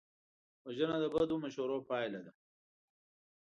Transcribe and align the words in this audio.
وژنه 0.65 0.97
د 1.01 1.05
بدو 1.13 1.35
مشورو 1.43 1.85
پایله 1.89 2.19
ده 2.25 2.31